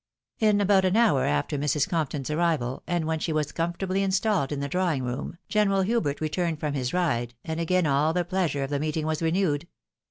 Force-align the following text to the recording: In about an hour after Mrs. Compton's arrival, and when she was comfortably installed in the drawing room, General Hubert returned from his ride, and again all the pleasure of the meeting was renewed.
In 0.39 0.59
about 0.61 0.83
an 0.83 0.97
hour 0.97 1.25
after 1.25 1.59
Mrs. 1.59 1.87
Compton's 1.87 2.31
arrival, 2.31 2.81
and 2.87 3.05
when 3.05 3.19
she 3.19 3.31
was 3.31 3.51
comfortably 3.51 4.01
installed 4.01 4.51
in 4.51 4.59
the 4.59 4.67
drawing 4.67 5.03
room, 5.03 5.37
General 5.47 5.83
Hubert 5.83 6.19
returned 6.21 6.59
from 6.59 6.73
his 6.73 6.91
ride, 6.91 7.35
and 7.45 7.59
again 7.59 7.85
all 7.85 8.11
the 8.11 8.25
pleasure 8.25 8.63
of 8.63 8.71
the 8.71 8.79
meeting 8.79 9.05
was 9.05 9.21
renewed. 9.21 9.67